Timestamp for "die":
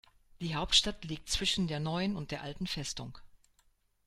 0.41-0.55